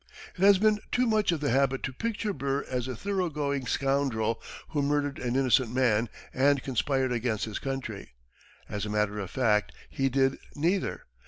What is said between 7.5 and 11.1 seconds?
country. As a matter of fact, he did neither.